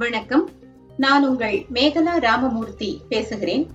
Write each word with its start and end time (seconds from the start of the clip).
வணக்கம். 0.00 0.50
நான் 0.96 1.28
உங்கள் 1.28 1.66
மேகலா 1.72 2.18
ராமமூர்த்தி 2.18 3.00
பேசுகிறேன். 3.08 3.70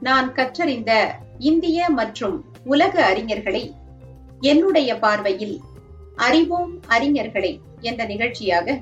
நான் 0.00 0.32
கற்றறிந்த 0.32 1.14
இந்திய 1.38 1.88
மற்றும் 1.88 2.44
உலக 2.64 3.14
அறிஞர்களை 3.14 3.74
என்னுடைய 4.40 4.98
பார்வையில் 4.98 5.60
அறிவோம் 6.16 6.80
அறிஞர்களை 6.88 7.60
என்ற 7.80 8.04
நிகழ்ச்சியாக 8.04 8.80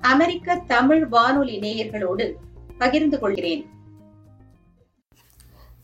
அமெரிக்க 0.00 0.56
தமிழ் 0.56 1.06
வானொலி 1.06 1.58
நேயர்களோடு 1.58 2.32
பகிர்ந்து 2.78 3.18
கொள்கிறேன். 3.18 3.66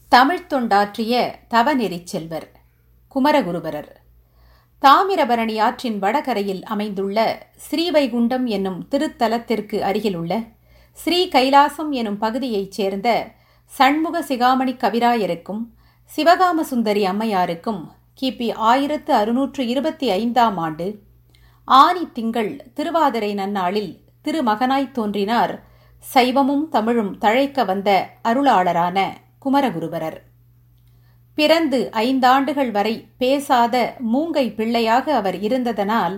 தமிழ் 0.08 0.46
தொண்டாற்றிய 0.48 1.34
தவநெறிச் 1.50 2.04
செல்வர் 2.04 2.52
குமரகுருபரர். 3.14 3.99
தாமிரபரணி 4.82 5.56
ஆற்றின் 5.60 5.98
வடகரையில் 5.98 6.62
அமைந்துள்ள 6.64 7.18
ஸ்ரீவைகுண்டம் 7.64 8.46
என்னும் 8.48 8.80
திருத்தலத்திற்கு 8.90 9.78
அருகிலுள்ள 9.80 10.32
ஸ்ரீ 10.98 11.18
கைலாசம் 11.28 11.90
எனும் 11.92 12.18
பகுதியைச் 12.18 12.72
சேர்ந்த 12.72 13.08
சண்முக 13.72 14.22
சிகாமணி 14.22 14.72
கவிராயருக்கும் 14.76 15.62
சிவகாம 16.10 16.62
சுந்தரி 16.62 17.02
அம்மையாருக்கும் 17.04 17.82
கிபி 18.22 18.48
ஆயிரத்து 18.64 19.12
அறுநூற்று 19.14 19.62
இருபத்தி 19.66 20.06
ஐந்தாம் 20.10 20.56
ஆண்டு 20.58 20.86
ஆனி 21.68 22.04
திங்கள் 22.12 22.50
திருவாதிரை 22.74 23.30
நன்னாளில் 23.34 23.92
திருமகனாய் 24.22 24.92
தோன்றினார் 24.92 25.54
சைவமும் 26.04 26.66
தமிழும் 26.68 27.12
தழைக்க 27.18 27.64
வந்த 27.64 27.90
அருளாளரான 28.22 28.98
குமரகுருபரர் 29.40 30.18
பிறந்து 31.40 31.78
ஐந்தாண்டுகள் 31.92 32.70
வரை 32.70 32.94
பேசாத 33.18 33.76
மூங்கை 34.12 34.54
பிள்ளையாக 34.54 35.14
அவர் 35.14 35.36
இருந்ததனால் 35.40 36.16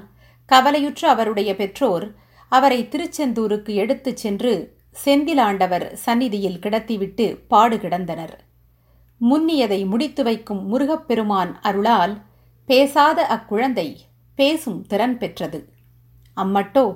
கவலையுற்ற 0.49 1.03
அவருடைய 1.09 1.51
பெற்றோர் 1.57 2.07
அவரை 2.53 2.79
திருச்செந்தூருக்கு 2.89 3.73
எடுத்துச் 3.75 4.21
சென்று 4.23 4.53
செந்திலாண்டவர் 5.05 5.87
சந்நிதியில் 6.05 6.59
கிடத்திவிட்டு 6.59 7.27
பாடு 7.49 7.77
கிடந்தனர். 7.77 8.35
முன்னியதை 9.21 9.81
முடித்து 9.87 10.23
வைக்கும் 10.25 10.63
முருகப்பெருமான் 10.67 11.53
அருளால் 11.63 12.15
பேசாத 12.69 13.27
அக்குழந்தை 13.37 13.89
பேசும் 14.39 14.83
திறன் 14.83 15.17
பெற்றது. 15.19 15.61
அம்மட்டோ 16.37 16.87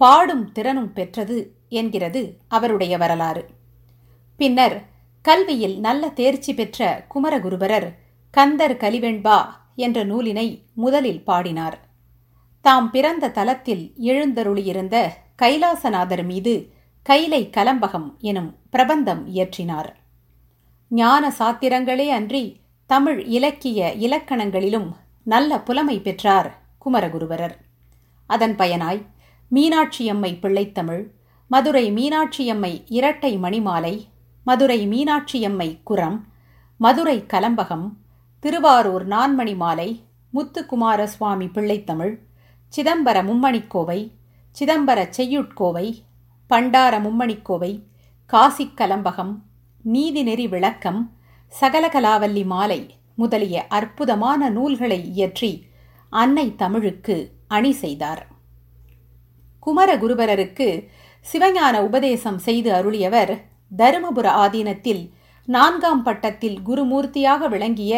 பாடும் 0.00 0.46
திறனும் 0.52 0.92
பெற்றது 0.92 1.38
என்கிறது 1.80 2.22
அவருடைய 2.48 2.96
வரலாறு. 2.96 3.44
பின்னர் 4.40 4.78
கல்வியில் 5.22 5.80
நல்ல 5.80 6.08
தேர்ச்சி 6.08 6.54
பெற்ற 6.54 7.06
குமரகுருபரர் 7.14 7.88
கந்தர் 8.30 8.76
கலிவெண்பா 8.76 9.44
என்ற 9.76 10.04
நூலினை 10.04 10.62
முதலில் 10.74 11.24
பாடினார். 11.24 11.88
தாம் 12.60 12.90
பிறந்த 12.90 13.30
தலத்தில் 13.30 13.92
எழுந்தருளியிருந்த 14.00 15.08
கைலாசநாதர் 15.42 16.24
மீது 16.24 16.72
கைலை 17.02 17.50
கலம்பகம் 17.56 18.16
எனும் 18.18 18.56
பிரபந்தம் 18.70 19.34
இயற்றினார். 19.34 19.90
ஞான 20.88 21.32
சாத்திரங்களே 21.38 22.08
அன்றி 22.08 22.60
தமிழ் 22.86 23.22
இலக்கிய 23.24 23.94
இலக்கணங்களிலும் 23.98 24.88
நல்ல 25.24 25.60
புலமை 25.60 26.00
பெற்றார் 26.00 26.58
குமரகுருபரர். 26.84 27.54
அதன் 28.26 28.56
பயனாய் 28.56 29.06
மீனாட்சியம்மை 29.54 30.32
பிள்ளைத்தமிழ் 30.42 31.04
மதுரை 31.46 31.92
மீனாட்சியம்மை 31.92 32.84
இரட்டை 32.86 33.38
மணிமாலை 33.38 34.06
மதுரை 34.48 34.88
மீனாட்சியம்மை 34.88 35.78
குரம் 35.84 36.26
மதுரை 36.76 37.24
கலம்பகம் 37.26 37.92
திருவாரூர் 38.38 39.08
நான்மணி 39.08 39.56
மாலை 39.56 40.04
முத்துக்குமார 40.34 41.04
சுவாமி 41.04 41.46
பிள்ளைத்தமிழ் 41.46 42.18
சிதம்பர 42.76 43.22
மும்மணிக்கோவை 43.22 44.12
சிதம்பர 44.58 45.10
செய்யுட்கோவை 45.16 46.02
பண்டார 46.50 46.98
மும்மணிக்கோவை 47.00 47.82
காசிக் 48.26 48.76
கலம்பகம் 48.76 49.34
நீதிநெறி 49.92 50.48
விளக்கம் 50.48 51.16
சகலகலாவல்லி 51.60 52.44
மாலை 52.44 52.94
முதலிய 53.14 53.66
அற்புதமான 53.66 54.50
நூல்களை 54.50 55.04
இயற்றி 55.04 55.66
அன்னை 56.10 56.54
தமிழுக்கு 56.54 57.32
அணி 57.48 57.72
செய்தார். 57.72 58.26
குமரகுருபரருக்கு 59.66 60.88
சிவஞான 61.32 61.80
உபதேசம் 61.80 62.38
செய்து 62.38 62.72
அருளியவர் 62.72 63.47
தருமபுர 63.70 64.26
ஆதீனத்தில் 64.44 65.02
நான்காம் 65.44 66.02
பட்டத்தில் 66.02 66.58
குருமூர்த்தியாக 66.62 67.48
விளங்கிய 67.48 67.94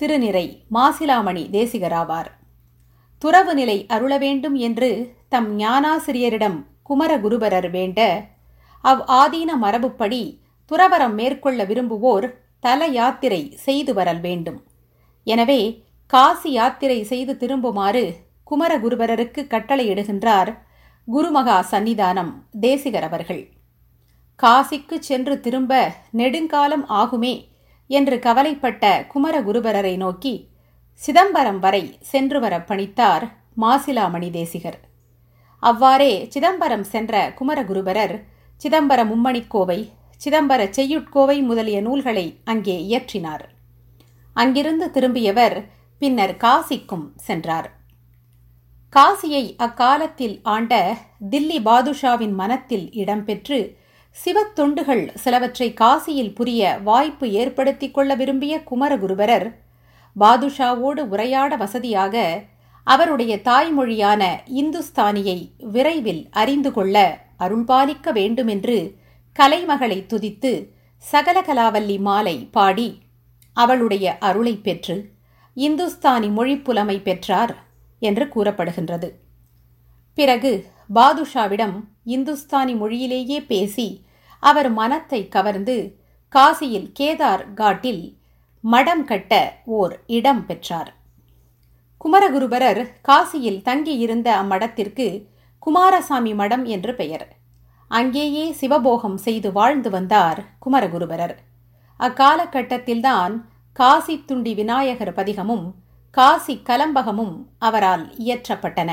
திருநிறை 0.00 0.46
மாசிலாமணி 0.70 1.44
தேசிகராவார். 1.50 2.30
துறவு 3.18 3.54
நிலை 3.54 3.86
அருள 3.86 4.18
வேண்டும் 4.18 4.54
என்று 4.54 4.90
தம் 5.28 5.48
ஞானாசிரியரிடம் 5.58 6.58
குமரகுருபரர் 6.82 7.70
வேண்ட 7.70 8.00
அவ் 8.80 9.00
ஆதீன 9.20 9.50
மரபுப்படி 9.62 10.22
துறவரம் 10.70 11.14
மேற்கொள்ள 11.14 11.60
விரும்புவோர் 11.64 12.26
தல 12.60 12.86
யாத்திரை 12.86 13.42
செய்து 13.56 13.92
வரல் 13.94 14.20
வேண்டும். 14.20 14.60
எனவே 15.26 15.60
காசி 16.06 16.50
யாத்திரை 16.52 17.04
செய்து 17.04 17.32
திரும்புமாறு 17.36 18.04
குமரகுருபரருக்கு 18.50 19.42
கட்டளையிடுகின்றார் 19.54 20.50
குருமகா 21.08 21.58
சந்நிதானம் 21.70 22.32
தேசிகர் 22.60 23.02
அவர்கள். 23.02 23.42
காசிக்கு 24.42 24.96
சென்று 24.98 25.40
திரும்ப 25.40 25.72
நெடுங்காலம் 26.10 26.84
ஆகுமே 26.88 27.34
என்று 27.90 28.18
கவலைப்பட்ட 28.18 28.84
குமரகுருபரரை 29.14 29.96
நோக்கி 29.96 30.34
சிதம்பரம் 31.02 31.58
வரை 31.58 31.98
சென்று 32.00 32.40
வர 32.40 32.54
பணித்தார் 32.68 33.24
மாசிலாமணி 33.60 34.28
தேசிகர். 34.30 34.78
அவ்வாறே 35.62 36.12
சிதம்பரம் 36.28 36.84
சென்ற 36.84 37.32
குமரகுருபரர் 37.38 38.14
சிதம்பர 38.60 39.00
மும்மணிக்கோவை 39.04 39.78
சிதம்பர 40.24 40.60
செய்யுட்கோவை 40.76 41.38
முதலிய 41.42 41.78
நூல்களை 41.80 42.26
அங்கே 42.44 42.76
இயற்றினார். 42.88 43.44
அங்கிருந்து 44.32 44.86
திரும்பியவர் 44.90 45.56
பின்னர் 45.98 46.36
காசிக்கும் 46.36 47.06
சென்றார். 47.16 47.68
காசியை 48.92 49.44
அக்காலத்தில் 49.56 50.40
ஆண்ட 50.42 50.72
தில்லி 51.30 51.58
பாதுஷாவின் 51.62 52.34
மனத்தில் 52.34 52.86
இடம்பெற்று 52.92 53.58
சிவத்தொண்டுகள் 54.24 55.14
சிலவற்றை 55.14 55.72
காசியில் 55.72 56.34
புரிய 56.34 56.78
வாய்ப்பு 56.84 57.30
ஏற்படுத்திக் 57.30 57.94
கொள்ள 57.94 58.14
விரும்பிய 58.14 58.62
குமரகுருபரர் 58.70 59.54
பாதுஷாவோடு 60.20 61.00
உரையாட 61.00 61.56
வசதியாக 61.56 62.42
அவருடைய 62.84 63.36
தாய்மொழியான 63.36 64.22
இந்துஸ்தானியை 64.54 65.50
விரைவில் 65.56 66.28
அறிந்து 66.30 66.72
கொள்ள 66.72 67.18
அருள்பாலிக்க 67.38 68.12
வேண்டுமென்று 68.12 68.96
கலைமகளை 69.38 70.06
துதித்து 70.06 70.70
சகலகலாவல்லி 71.12 71.98
மாலை 71.98 72.48
பாடி 72.50 73.02
அவளுடைய 73.52 74.18
அருளை 74.18 74.56
பெற்று 74.56 75.10
இந்துஸ்தானி 75.54 76.28
மொழிப்புலமை 76.28 77.02
பெற்றார் 77.02 77.64
என்று 77.98 78.24
கூறப்படுகின்றது. 78.24 79.10
பிறகு 80.14 80.66
பாதுஷாவிடம் 80.94 81.76
இந்துஸ்தானி 82.04 82.74
மொழியிலேயே 82.74 83.40
பேசி 83.40 84.04
அவர் 84.48 84.68
மனத்தை 84.72 85.20
கவர்ந்து 85.28 85.76
காசியில் 86.32 86.88
கேதார் 86.98 87.44
காட்டில் 87.54 88.04
மடம் 88.64 89.04
கட்ட 89.04 89.32
ஓர் 89.78 89.94
இடம் 90.18 90.42
பெற்றார். 90.46 90.90
குமரகுருபரர் 92.00 92.82
காசியில் 93.08 93.62
தங்கியிருந்த 93.62 94.28
அம்மடத்திற்கு 94.42 95.06
குமாரசாமி 95.58 96.32
மடம் 96.34 96.64
என்று 96.74 96.92
பெயர். 96.94 97.26
அங்கேயே 97.90 98.44
சிவபோகம் 98.60 99.18
செய்து 99.26 99.48
வாழ்ந்து 99.52 99.90
வந்தார் 99.90 100.40
குமரகுருபரர். 100.64 101.36
அக்காலகட்டத்தில்தான் 102.00 103.34
காசி 103.76 104.14
துண்டி 104.28 104.54
விநாயகர் 104.54 105.14
பதிகமும் 105.14 105.66
காசி 106.16 106.54
கலம்பகமும் 106.64 107.34
அவரால் 107.58 108.04
இயற்றப்பட்டன. 108.26 108.90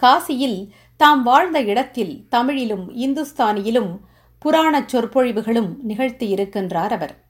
காசியில் 0.00 0.58
தாம் 1.02 1.22
வாழ்ந்த 1.22 1.60
இடத்தில் 1.60 2.26
தமிழிலும் 2.28 2.96
இந்துஸ்தானியிலும் 2.96 3.98
புராணச் 4.44 4.88
சொற்பொழிவுகளும் 4.92 5.76
நிகழ்த்தியிருக்கின்றார் 5.88 6.92
அவர். 6.92 7.24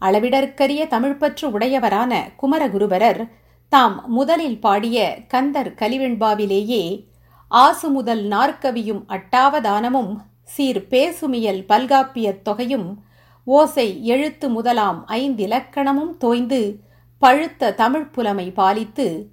அளவிடற்கரிய 0.00 0.86
தமிழ்ப்பற்று 0.86 1.58
உடையவரான 1.58 2.32
குமரகுருபரர் 2.42 3.28
தாம் 3.68 4.04
முதலில் 4.06 4.60
பாடிய 4.60 5.18
கந்தர் 5.28 5.74
கலிவெண்பாவிலேயே 5.74 7.06
ஆசு 7.48 7.88
முதல் 7.88 8.24
நாற்கவியும் 8.24 9.02
அட்டாவதானமும் 9.08 10.16
சீர் 10.44 10.86
பேசுமியல் 10.90 11.64
பல்காப்பியத் 11.68 12.42
தொகையும் 12.42 13.04
ஓசை 13.44 14.04
எழுத்து 14.04 14.48
முதலாம் 14.48 15.06
ஐந்திலக்கணமும் 15.08 16.16
தோய்ந்து 16.16 16.80
பழுத்த 17.18 17.72
தமிழ் 17.72 18.10
புலமை 18.10 18.52
பாலித்து 18.56 19.26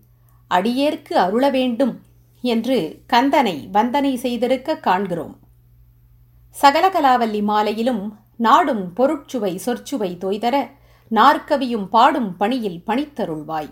அடியேற்கு 0.48 1.18
அருள 1.18 1.50
வேண்டும் 1.50 2.02
என்று 2.54 2.78
கந்தனை 3.14 3.56
வந்தனை 3.74 4.14
செய்திருக்க 4.16 4.78
காண்கிறோம். 4.78 5.36
சகலகலாவல்லி 6.56 7.42
மாலையிலும் 7.44 8.04
நாடும் 8.38 8.84
பொருட்சுவை 8.98 9.54
சொற்சுவை 9.66 10.12
தோய்தர 10.18 10.56
நாற்கவியும் 11.12 11.88
பாடும் 11.90 12.32
பணியில் 12.38 12.84
பணித்தருள்வாய். 12.88 13.72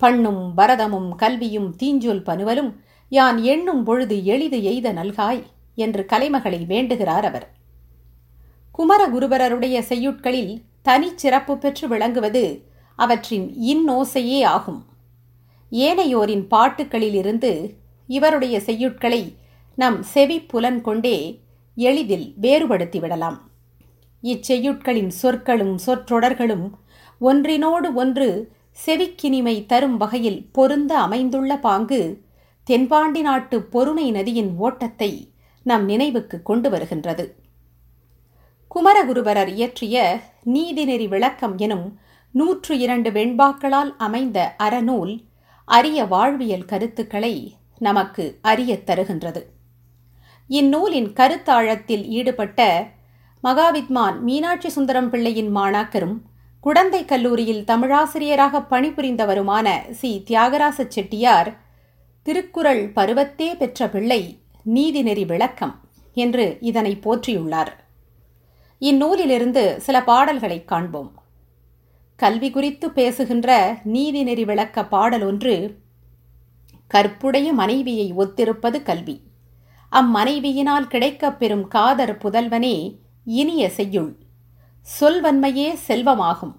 பண்ணும் 0.00 0.42
பரதமும் 0.56 1.10
கல்வியும் 1.14 1.70
தீஞ்சொல் 1.82 2.24
பனுவலும் 2.28 2.70
யான் 3.12 3.38
எண்ணும் 3.52 3.82
பொழுது 3.84 4.16
எளிது 4.24 4.58
எய்த 4.70 4.86
நல்காய் 4.92 5.42
என்று 5.84 6.02
கலைமகளை 6.12 6.60
வேண்டுகிறார் 6.66 7.26
அவர். 7.30 7.46
குமரகுருபரருடைய 8.78 9.76
செய்யுட்களில் 9.90 10.54
தனிச்சிறப்பு 10.88 11.54
பெற்று 11.56 11.88
விளங்குவது 11.88 12.44
அவற்றின் 12.98 13.46
இன்னோசையே 13.72 14.40
ஆகும். 14.54 14.80
ஏனையோரின் 15.74 16.44
பாட்டுக்களிலிருந்து 16.50 17.74
இவருடைய 18.06 18.58
செய்யுட்களை 18.66 19.34
நம் 19.76 20.02
செவி 20.02 20.40
புலன் 20.40 20.80
கொண்டே 20.80 21.42
எளிதில் 21.76 22.34
வேறுபடுத்திவிடலாம். 22.40 23.38
இச்செய்யுட்களின் 24.22 25.08
சொற்களும் 25.08 25.78
சொற்றொடர்களும் 25.86 26.66
ஒன்றினோடு 27.20 27.94
ஒன்று 27.94 28.28
செவிக்கினிமை 28.86 29.66
தரும் 29.66 29.96
வகையில் 29.96 30.50
பொருந்த 30.52 30.98
அமைந்துள்ள 30.98 31.56
பாங்கு 31.56 32.22
தென்பாண்டி 32.64 33.20
நாட்டு 33.20 33.62
பொருணை 33.62 34.10
நதியின் 34.10 34.52
ஓட்டத்தை 34.58 35.10
நம் 35.62 35.84
நினைவுக்கு 35.84 36.42
கொண்டு 36.42 36.70
வருகின்றது. 36.70 37.24
குமரகுருபரர் 38.68 39.48
இயற்றிய 39.48 39.96
நீதிநெறி 40.44 41.08
விளக்கம் 41.08 41.58
எனும் 41.58 41.98
நூற்று 42.30 42.78
இரண்டு 42.78 43.10
வெண்பாக்களால் 43.10 43.92
அமைந்த 43.96 44.54
அறநூல் 44.58 45.14
அரிய 45.64 46.04
வாழ்வியல் 46.04 46.64
கருத்துக்களை 46.64 47.56
நமக்கு 47.78 48.38
அறியத் 48.42 48.90
தருகின்றது. 48.90 49.42
இந்நூலின் 50.48 51.12
கருத்தாழத்தில் 51.12 52.04
ஈடுபட்ட 52.04 52.88
மகாவித்மான் 53.42 54.20
மீனாட்சி 54.20 54.68
சுந்தரம் 54.68 55.10
பிள்ளையின் 55.10 55.56
மாணாக்கரும் 55.56 56.16
குடந்தை 56.60 57.04
கல்லூரியில் 57.04 57.64
தமிழாசிரியராக 57.64 58.60
பணிபுரிந்தவருமான 58.70 59.90
சி. 59.90 60.24
தியாகராச 60.26 60.86
செட்டியார் 60.88 61.56
திருக்குறள் 62.22 62.92
பருவத்தே 62.92 63.56
பெற்ற 63.56 63.88
பிள்ளை 63.88 64.38
நீதிநெறி 64.74 65.26
விளக்கம் 65.26 65.80
என்று 66.14 66.56
இதனை 66.60 66.98
போற்றியுள்ளார். 67.04 67.72
இந்நூலிலிருந்து 68.78 69.80
சில 69.80 70.04
பாடல்களை 70.04 70.64
காண்போம். 70.64 71.22
கல்வி 72.16 72.50
குறித்து 72.50 72.90
பேசுகின்ற 72.90 73.78
நீதிநெறி 73.92 74.44
விளக்க 74.44 74.84
பாடல் 74.84 75.22
ஒன்று 75.22 75.78
கற்புடைய 76.86 77.52
மனைவியை 77.52 78.12
ஒத்திருப்பது 78.12 78.82
கல்வி. 78.82 79.20
அம்மனைவியினால் 79.92 80.86
கிடைக்கப் 80.86 81.38
பெறும் 81.38 81.68
காதர் 81.68 82.18
புதல்வனே 82.18 82.98
இனிய 83.24 83.70
செய்யுள். 83.70 84.16
சொல்வன்மையே 85.00 85.78
செல்வமாகும். 85.88 86.56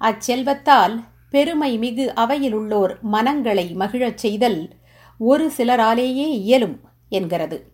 அச்செல்வத்தால் 0.00 1.04
பெருமை 1.30 1.78
மிகு 1.78 2.12
அவையிலுள்ளோர் 2.16 3.00
மனங்களை 3.00 3.72
மகிழச் 3.72 4.18
செய்தல் 4.18 4.68
ஒரு 5.18 5.52
சிலராலேயே 5.56 6.28
இயலும் 6.28 6.80
என்கிறது. 7.08 7.72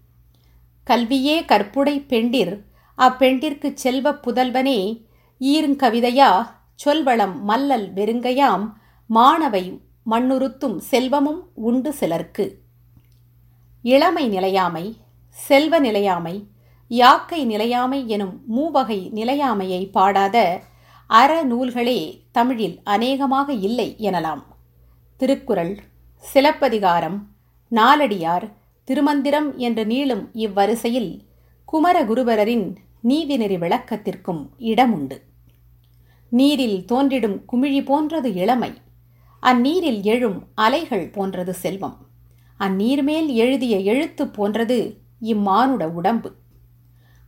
கல்வியே 0.84 1.44
கற்புடை 1.44 2.00
பெண்டிர் 2.00 2.64
அப்பெண்டிற்கு 2.98 3.72
செல்வ 3.74 4.12
புதல்வனே 4.12 5.06
ஈருங்கவிதையா 5.40 6.60
சொல்வளம் 6.82 7.34
மல்லல் 7.48 7.86
வெறுங்கையாம் 7.96 8.64
மாணவை 9.10 9.64
மண்ணுறுத்தும் 10.10 10.76
செல்வமும் 10.90 11.42
உண்டு 11.54 11.94
சிலர்க்கு. 12.00 12.46
இளமை 13.82 14.28
நிலையாமை 14.28 14.96
செல்வ 15.30 15.80
நிலையாமை 15.80 16.34
யாக்கை 16.88 17.44
நிலையாமை 17.44 18.08
எனும் 18.08 18.34
மூவகை 18.46 19.10
நிலையாமையை 19.14 19.90
பாடாத 19.90 20.36
அற 21.06 21.42
நூல்களே 21.42 22.00
தமிழில் 22.32 22.76
அநேகமாக 22.84 23.52
இல்லை 23.52 23.96
எனலாம். 23.98 24.42
திருக்குறள் 25.16 25.74
சிலப்பதிகாரம் 26.32 27.18
நாலடியார் 27.70 28.46
திருமந்திரம் 28.84 29.50
என்று 29.56 29.84
நீளும் 29.84 30.24
இவ்வரிசையில் 30.46 31.12
குமரகுருபரரின் 31.72 32.66
நீதிநெறி 33.08 33.58
விளக்கத்திற்கும் 33.64 34.42
இடமுண்டு. 34.72 35.18
நீரில் 36.32 36.84
தோன்றிடும் 36.92 37.40
குமிழி 37.52 37.84
போன்றது 37.84 38.34
இளமை. 38.34 38.72
அந்நீரில் 39.42 40.02
எழும் 40.02 40.46
அலைகள் 40.54 41.08
போன்றது 41.08 41.54
செல்வம். 41.54 41.96
அந்நீர்மேல் 42.60 43.26
எழுதிய 43.26 43.78
எழுத்து 43.78 44.28
போன்றது 44.28 44.96
இம்மானுட 45.22 45.84
உடம்பு. 45.90 46.30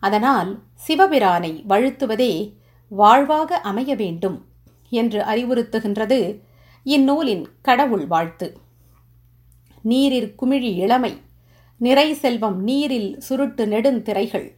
அதனால் 0.00 0.62
சிவபிரானை 0.86 1.64
வழுத்துவதே 1.68 2.52
வாழ்வாக 2.88 3.56
அமைய 3.56 3.94
வேண்டும் 3.94 4.44
என்று 4.90 5.22
அறிவுறுத்துகின்றது 5.22 6.40
இந்நூலின் 6.82 7.48
கடவுள் 7.62 8.06
வாழ்த்து. 8.06 8.58
நீரிற் 9.82 10.34
குமிழி 10.42 10.74
இளமை 10.74 11.12
நிறை 11.78 12.14
செல்வம் 12.14 12.62
நீரில் 12.62 13.20
சுருட்டு 13.20 13.66
நெடுந்திரைகள் 13.66 14.48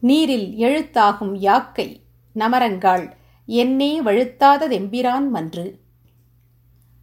நீரில் 0.00 0.48
எழுத்தாகும் 0.58 1.36
யாக்கை 1.38 2.00
நமரங்காள் 2.34 3.10
என்னே 3.46 4.02
வழுத்தாததெம்பிரான் 4.02 5.28
மன்று. 5.28 5.78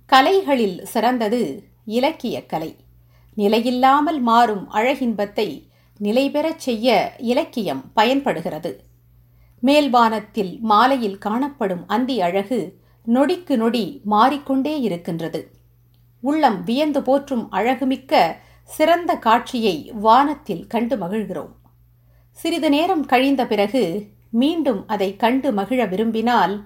கலைகளில் 0.05 0.85
சிறந்தது 0.85 1.63
இலக்கியக் 1.85 2.49
கலை. 2.49 2.75
நிலையில்லாமல் 3.37 4.19
மாறும் 4.19 4.71
அழகின்பத்தை 4.71 5.67
நிலைபெறச் 5.99 6.55
செய்ய 6.55 7.15
இலக்கியம் 7.17 7.93
பயன்படுகிறது. 7.93 8.83
மேல்வானத்தில் 9.63 10.59
மாலையில் 10.59 11.17
காணப்படும் 11.17 11.87
அந்தி 11.87 12.21
அழகு 12.21 12.79
நொடிக்கு 13.05 13.55
நொடி 13.55 14.01
மாறிக்கொண்டே 14.03 14.81
இருக்கின்றது. 14.81 15.51
உள்ளம் 16.19 16.63
வியந்து 16.63 17.01
போற்றும் 17.01 17.51
அழகுமிக்க 17.51 18.35
சிறந்த 18.63 19.15
காட்சியை 19.15 19.91
வானத்தில் 19.93 20.67
கண்டு 20.67 20.95
மகிழ்கிறோம். 20.95 21.51
சிறிது 22.31 22.69
நேரம் 22.69 23.05
கழிந்த 23.05 23.47
பிறகு 23.47 24.07
மீண்டும் 24.31 24.87
அதை 24.87 25.15
கண்டு 25.15 25.53
மகிழ 25.53 25.85
விரும்பினால் 25.85 26.65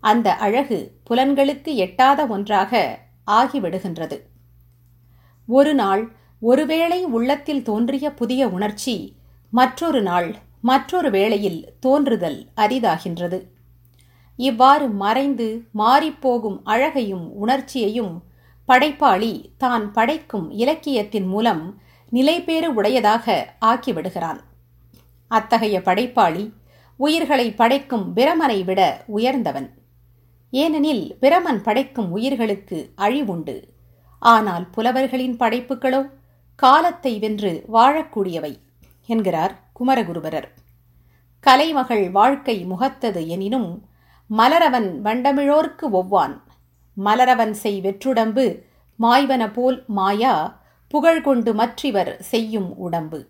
அந்த 0.00 0.34
அழகு 0.36 0.78
புலன்களுக்கு 1.10 1.70
எட்டாத 1.74 2.26
ஒன்றாக 2.26 2.98
ஆகிவிடுகின்றது. 3.26 4.16
ஒரு 5.46 5.74
நாள் 5.74 6.02
ஒருவேளை 6.40 7.04
உள்ளத்தில் 7.04 7.62
தோன்றிய 7.62 8.06
புதிய 8.10 8.48
உணர்ச்சி 8.48 9.16
மற்றொரு 9.50 10.02
நாள் 10.02 10.36
மற்றொரு 10.60 11.10
வேளையில் 11.10 11.60
தோன்றுதல் 11.80 12.48
அரிதாகின்றது. 12.56 13.38
இவ்வாறு 14.36 14.88
மறைந்து 14.88 15.66
மாறிப்போகும் 15.78 16.58
அழகையும் 16.64 17.26
உணர்ச்சியையும் 17.32 18.22
படைப்பாளி 18.68 19.54
தான் 19.58 19.92
படைக்கும் 19.92 20.50
இலக்கியத்தின் 20.50 21.26
மூலம் 21.26 21.80
நிலைபேறு 22.12 22.68
உடையதாக 22.74 23.54
ஆக்கிவிடுகிறான். 23.60 24.40
அத்தகைய 25.28 25.80
படைப்பாளி 25.80 26.44
உயிர்களை 27.04 27.46
படைக்கும் 27.60 28.06
பிரமனை 28.16 28.58
விட 28.64 28.80
உயர்ந்தவன். 29.16 29.68
ஏனெனில் 30.52 31.04
பிரமன் 31.22 31.60
படைக்கும் 31.66 32.10
உயிர்களுக்கு 32.16 32.78
அழிவுண்டு. 33.04 33.56
ஆனால் 34.22 34.64
புலவர்களின் 34.74 35.36
படைப்புகளோ 35.42 36.02
காலத்தை 36.62 37.12
வென்று 37.18 37.52
வாழக்கூடியவை 37.74 38.52
என்கிறார் 39.08 39.54
குமரகுருபரர். 39.78 40.48
கலைமகள் 41.46 42.04
வாழ்க்கை 42.10 42.56
முகத்தது 42.72 43.20
எனினும் 43.34 43.70
மலரவன் 44.30 44.90
வண்டமிழோர்க்கு 45.06 45.86
ஒவ்வான். 46.00 46.36
மலரவன் 46.96 47.54
செய் 47.62 47.80
வெற்றுடம்பு 47.80 48.46
மாய்வன 48.98 49.42
போல் 49.56 49.78
மாயா 49.98 50.34
புகழ் 50.94 51.22
கொண்டு 51.26 51.50
மற்றிவர் 51.60 52.12
செய்யும் 52.30 52.70
உடம்பு. 52.86 53.20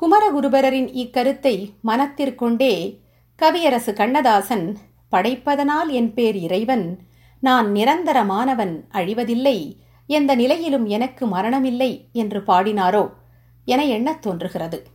குமரகுருபரரின் 0.00 0.88
இக்கருத்தை 0.94 1.70
மனத்திற்கொண்டே 1.84 3.00
கவியரசு 3.36 3.92
கண்ணதாசன் 3.92 4.78
படைப்பதனால் 5.12 5.88
என் 5.88 6.14
பேர் 6.14 6.36
இறைவன் 6.36 6.98
நான் 7.40 7.72
நிரந்தரமானவன் 7.72 8.74
அழிவதில்லை 8.92 9.76
எந்த 10.06 10.34
நிலையிலும் 10.34 10.86
எனக்கு 10.86 11.26
மரணமில்லை 11.26 12.10
என்று 12.12 12.40
பாடினாரோ 12.40 13.12
என 13.64 13.84
எண்ணத் 13.84 14.22
தோன்றுகிறது. 14.22 14.86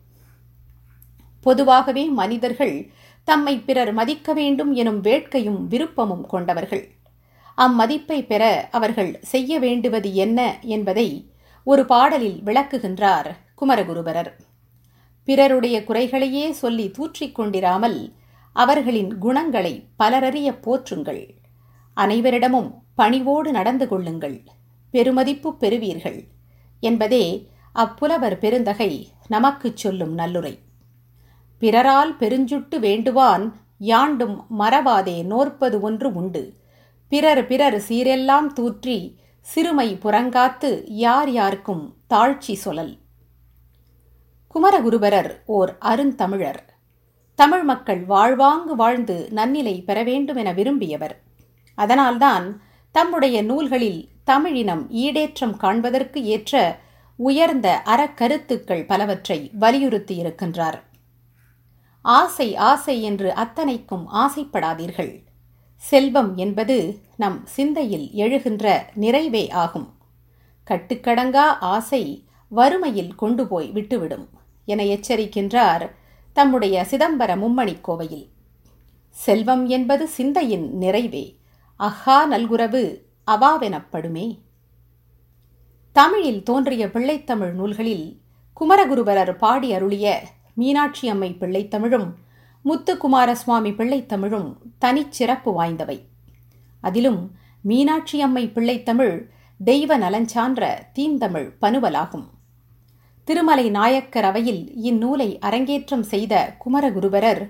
பொதுவாகவே 1.41 2.05
மனிதர்கள் 2.05 2.89
தம்மை 3.23 3.59
பிறர் 3.59 3.93
மதிக்க 3.93 4.33
வேண்டும் 4.33 4.73
எனும் 4.73 5.01
வேட்கையும் 5.01 5.67
விருப்பமும் 5.67 6.25
கொண்டவர்கள். 6.25 6.91
அம்மதிப்பை 7.55 8.25
பெற 8.25 8.67
அவர்கள் 8.71 9.19
செய்ய 9.21 9.59
வேண்டுவது 9.59 10.13
என்ன 10.13 10.59
என்பதை 10.61 11.31
ஒரு 11.63 11.85
பாடலில் 11.85 12.41
விளக்குகின்றார் 12.45 13.31
குமரகுருபரர். 13.61 14.31
பிறருடைய 15.23 15.83
குறைகளையே 15.83 16.51
சொல்லி 16.51 16.91
தூற்றிக் 16.91 17.39
கொண்டிராமல் 17.39 18.13
அவர்களின் 18.53 19.17
குணங்களை 19.17 19.85
பலரறிய 19.99 20.59
போற்றுங்கள். 20.61 21.29
அனைவரிடமும் 21.97 22.71
பணிவோடு 22.95 23.51
நடந்து 23.51 23.87
கொள்ளுங்கள். 23.87 24.41
பெருமதிப்பு 24.91 25.57
பெறுவீர்கள் 25.57 26.23
என்பதே 26.79 27.49
அப்புலவர் 27.75 28.37
பெருந்தகை 28.37 29.07
நமக்குச் 29.27 29.77
சொல்லும் 29.77 30.17
நல்லுரை. 30.17 30.59
பிறரால் 31.59 32.17
பெருஞ்சுட்டு 32.17 32.79
வேண்டுவான் 32.79 33.51
யாண்டும் 33.77 34.45
மறவாதே 34.59 35.23
நோற்பது 35.23 35.81
ஒன்று 35.81 36.13
உண்டு. 36.13 36.53
பிறர் 37.09 37.47
பிறர் 37.47 37.77
சீரெல்லாம் 37.77 38.47
தூற்றி 38.47 39.19
சிறுமை 39.41 39.97
புறங்காத்து 40.03 40.83
யார் 40.85 41.31
யாருக்கும் 41.31 41.95
தாழ்ச்சி 42.09 42.53
சொலல். 42.53 42.97
குமரகுருபரர் 44.53 45.31
ஓர் 45.45 45.77
அருந்தமிழர். 45.79 46.63
தமிழ் 47.35 47.63
மக்கள் 47.63 48.05
வாழ்வாங்கு 48.05 48.75
வாழ்ந்து 48.75 49.27
நன்னிலை 49.31 49.83
பெற 49.83 50.03
வேண்டும் 50.03 50.35
என 50.35 50.53
விரும்பியவர். 50.53 51.15
அதனால்தான் 51.75 52.61
தம்முடைய 52.91 53.43
நூல்களில் 53.43 54.07
தமிழினம் 54.23 54.91
ஈடேற்றம் 54.91 55.57
காண்பதற்கு 55.57 56.23
ஏற்ற 56.23 56.79
உயர்ந்த 57.15 57.81
அறக்கருத்துக்கள் 57.85 58.85
பலவற்றை 58.85 59.51
வலியுறுத்தியிருக்கின்றார். 59.59 60.79
ஆசை 62.01 62.55
ஆசை 62.55 63.01
என்று 63.01 63.33
அத்தனைக்கும் 63.33 64.05
ஆசைப்படாதீர்கள். 64.13 65.23
செல்வம் 65.75 66.35
என்பது 66.35 66.99
நம் 67.15 67.45
சிந்தையில் 67.45 68.09
எழுகின்ற 68.13 68.79
நிறைவே 68.93 69.51
ஆகும். 69.51 69.93
கட்டுக்கடங்கா 70.67 71.57
ஆசை 71.59 72.25
வறுமையில் 72.49 73.15
கொண்டு 73.15 73.47
போய் 73.47 73.71
விட்டுவிடும். 73.73 74.27
என 74.65 74.83
எச்சரிக்கின்றார் 74.83 75.89
தம்முடைய 76.33 76.85
சிதம்பர 76.89 77.31
மும்மணி 77.35 77.75
கோவையில். 77.87 78.27
செல்வம் 79.09 79.67
என்பது 79.67 80.07
சிந்தையின் 80.07 80.77
நிறைவே 80.77 81.37
அஹா 81.79 82.17
நல்குரவு 82.31 82.83
அவாவெனப்படுமே. 83.27 84.39
தமிழில் 85.91 86.43
தோன்றிய 86.43 86.87
பிள்ளைத்தமிழ் 86.87 87.51
நூல்களில் 87.51 88.21
குமரகுருபரர் 88.59 89.37
பாடி 89.37 89.73
அருளிய 89.73 90.23
மீனாட்சி 90.53 91.09
அம்மை 91.09 91.35
பிள்ளைத்தமிழும் 91.39 92.09
முத்துக்குமாரசுவாமி 92.65 93.71
பிள்ளைத்தமிழும் 93.75 94.55
தனிச்சிறப்பு 94.81 95.51
வாய்ந்தவை. 95.59 95.99
அதிலும் 96.81 97.31
மீனாட்சி 97.61 98.21
அம்மை 98.21 98.51
பிள்ளைத்தமிழ் 98.55 99.27
தெய்வ 99.63 99.97
நலஞ்சான்ற 99.97 100.63
தீந்தமிழ் 100.93 101.55
பனுவலாகும். 101.61 102.27
திருமலை 103.23 103.69
நாயக்கர் 103.69 104.25
அவையில் 104.25 104.71
இந்நூலை 104.83 105.39
அரங்கேற்றம் 105.39 106.03
செய்த 106.03 106.55
குமரகுருபரர் 106.57 107.49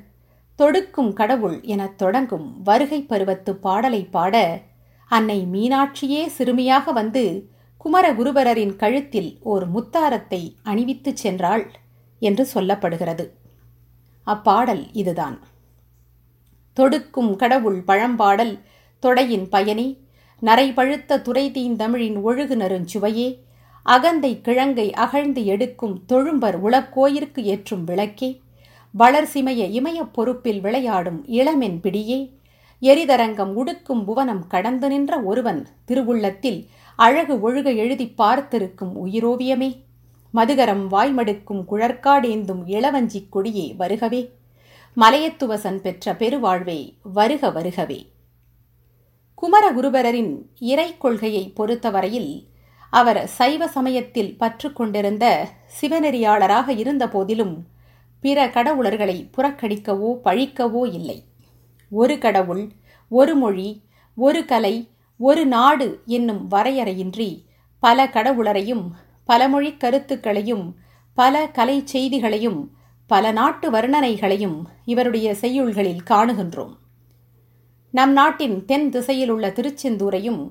தொடுக்கும் 0.59 1.13
கடவுள் 1.13 1.61
எனத் 1.61 1.97
தொடங்கும் 1.97 2.61
வருகை 2.61 3.01
பருவத்து 3.01 3.55
பாடலை 3.55 4.05
பாட 4.05 4.61
அன்னை 5.07 5.47
மீனாட்சியே 5.53 6.27
சிறுமியாக 6.37 6.91
வந்து 6.91 7.49
குமரகுருபரரின் 7.85 8.75
கழுத்தில் 8.75 9.37
ஓர் 9.41 9.71
முத்தாரத்தை 9.73 10.55
அணிவித்துச் 10.63 11.21
சென்றாள் 11.23 11.65
என்று 12.19 12.47
சொல்லப்படுகிறது. 12.53 13.29
அப்பாடல் 14.23 14.91
இதுதான். 14.93 15.39
தொடுக்கும் 16.73 17.35
கடவுள் 17.35 17.83
பழம்பாடல் 17.87 18.59
தொடையின் 19.03 19.47
பயனி 19.51 19.87
நரைபழுத்த 20.41 21.21
துறை 21.21 21.51
தீந்தமிழின் 21.51 22.17
ஒழுகு 22.23 22.55
நறுஞ்சுவையே 22.55 23.27
அகந்தை 23.83 24.41
கிழங்கை 24.43 24.91
அகழ்ந்து 24.91 25.45
எடுக்கும் 25.45 26.03
தொழும்பர் 26.09 26.59
உளக்கோயிற்கு 26.63 27.39
ஏற்றும் 27.39 27.83
விளக்கே. 27.83 28.41
வளர்சிமைய 28.99 29.69
இமயப் 29.69 30.13
பொறுப்பில் 30.13 30.61
விளையாடும் 30.61 31.25
இளமென் 31.27 31.79
பிடியே. 31.79 32.29
எரிதரங்கம் 32.81 33.53
உடுக்கும் 33.53 34.05
புவனம் 34.05 34.47
கடந்து 34.47 34.87
நின்ற 34.87 35.21
ஒருவன் 35.21 35.67
திருவுள்ளத்தில் 35.87 36.65
அழகு 36.95 37.53
ஒழுக 37.53 37.75
எழுதி 37.75 38.07
பார்த்திருக்கும் 38.07 39.05
உயிரோவியமே. 39.05 39.75
மதுகரம் 40.33 40.87
வாய்மடுக்கும் 40.91 41.65
குழற்காடேந்தும் 41.71 42.63
இளவஞ்சிக் 42.67 43.29
கொடியே 43.29 43.75
வருகவே. 43.79 44.29
மலையத்துவசன் 44.95 45.81
பெற்ற 45.81 46.13
பெருவாழ்வே 46.13 46.93
வருக 47.13 47.47
வருகவே. 47.49 48.05
குமரகுருபரரின் 49.41 50.37
இறை 50.59 50.97
கொள்கையை 50.97 51.51
பொறுத்தவரையில் 51.55 52.47
அவர் 52.93 53.27
சைவ 53.27 53.67
சமயத்தில் 53.67 54.37
பற்று 54.37 54.73
கொண்டிருந்த 54.73 55.25
சிவநெறியாளராக 55.77 56.67
இருந்த 56.77 57.03
போதிலும் 57.09 57.55
பிற 58.23 58.47
கடவுளர்களை 58.47 59.17
புறக்கணிக்கவோ 59.35 60.09
பழிக்கவோ 60.23 60.81
இல்லை. 60.93 61.17
ஒரு 61.91 62.17
கடவுள் 62.17 62.63
ஒரு 63.11 63.35
மொழி 63.35 63.69
ஒரு 64.17 64.45
கலை 64.45 64.75
ஒரு 65.19 65.45
நாடு 65.45 65.87
என்னும் 66.05 66.43
வரையறையின்றி 66.51 67.29
பல 67.83 68.05
கடவுளரையும் 68.07 68.85
பல 69.25 69.47
மொழி 69.47 69.71
கருத்துக்களையும் 69.77 70.65
பல 71.17 71.47
கலை 71.47 71.77
செய்திகளையும் 71.85 72.61
பல 73.09 73.31
நாட்டு 73.31 73.67
வர்ணனைகளையும் 73.71 74.57
இவருடைய 74.85 75.35
செய்யுள்களில் 75.41 76.05
காணுகின்றோம். 76.09 76.73
நம் 77.93 78.11
நாட்டின் 78.11 78.65
தென் 78.65 78.89
திசையில் 78.89 79.29
உள்ள 79.29 79.47
திருச்செந்தூரையும் 79.49 80.43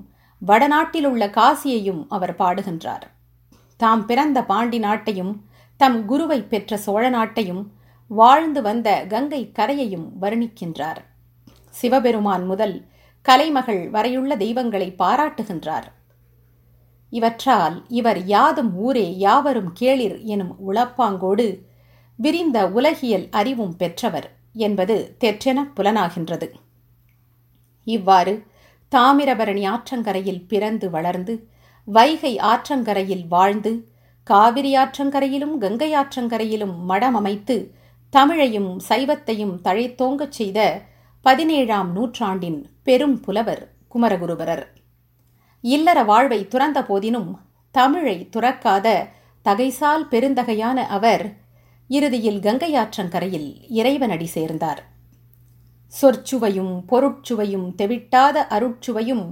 வடநாட்டில் 0.45 1.05
உள்ள 1.05 1.27
காசியையும் 1.27 2.05
அவர் 2.09 2.35
பாடுகின்றார். 2.35 3.05
தாம் 3.77 4.05
பிறந்த 4.05 4.43
பாண்டி 4.43 4.79
நாட்டையும் 4.79 5.33
தம் 5.77 6.05
குருவை 6.05 6.41
பெற்ற 6.41 6.77
சோழ 6.77 7.09
நாட்டையும் 7.09 7.63
வாழ்ந்து 8.07 8.61
வந்த 8.61 9.05
கங்கை 9.09 9.51
கரையையும் 9.59 10.07
வர்ணிக்கின்றார். 10.21 11.01
சிவபெருமான் 11.69 12.45
முதல் 12.45 12.85
கலைமகள் 13.21 13.89
வரையுள்ள 13.89 14.35
தெய்வங்களை 14.37 14.95
பாராட்டுகின்றார். 14.99 15.87
இவற்றால் 17.09 17.83
இவர் 17.87 18.25
யாதும் 18.25 18.75
ஊரே 18.75 19.17
யாவரும் 19.17 19.73
கேளிர் 19.73 20.21
எனும் 20.21 20.55
உளப்பாங்கோடு 20.67 21.47
விரிந்த 22.15 22.69
உலகியல் 22.69 23.27
அறிவும் 23.31 23.75
பெற்றவர் 23.75 24.27
என்பது 24.53 25.17
தெற்றென 25.19 25.59
புலனாகின்றது. 25.75 26.49
இவ்வாறு 27.83 28.33
தாமிரபரணி 28.95 29.63
ஆற்றங்கரையில் 29.69 30.47
பிறந்து 30.47 30.89
வளர்ந்து 30.89 31.47
வைகை 31.85 32.37
ஆற்றங்கரையில் 32.37 33.27
வாழ்ந்து 33.27 33.89
காவிரி 34.23 34.77
ஆற்றங்கரையிலும் 34.77 35.57
கங்கை 35.57 35.93
ஆற்றங்கரையிலும் 35.93 36.75
மடம் 36.77 37.15
அமைத்து 37.15 37.75
தமிழையும் 38.13 38.77
சைவத்தையும் 38.89 39.55
தழைத்தோங்கச் 39.63 40.29
செய்த 40.29 40.81
பதினேழாம் 41.21 41.91
நூற்றாண்டின் 41.91 42.69
பெரும் 42.83 43.19
புலவர் 43.19 43.71
குமரகுருபரர். 43.95 44.63
இல்லற 45.61 46.03
வாழ்வை 46.03 46.47
துறந்த 46.47 46.81
போதினும் 46.81 47.31
தமிழை 47.71 48.29
துறக்காத 48.31 48.87
தகைசால் 49.45 50.05
பெருந்தகையான 50.11 50.77
அவர் 50.87 51.35
இறுதியில் 51.87 52.39
கங்கையாற்றங்கரையில் 52.39 53.49
இறைவனடி 53.69 54.25
சேர்ந்தார். 54.25 54.92
சொற்சுவையும் 56.01 56.73
பொருட்சுவையும் 56.91 57.67
தெவிட்டாத 57.75 58.45
அருட்சுவையும் 58.49 59.25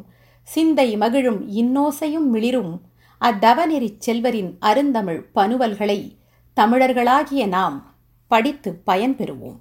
சிந்தை 0.43 0.97
மகிழும் 0.97 1.41
இன்னோசையும் 1.49 2.27
மிளிரும் 2.29 2.81
அத்தவநெறிச் 3.21 4.01
செல்வரின் 4.05 4.51
அருந்தமிழ் 4.59 5.21
பனுவல்களை 5.33 6.17
தமிழர்களாகிய 6.57 7.47
நாம் 7.47 7.95
படித்து 8.27 8.81
பயன்பெறுவோம். 8.85 9.59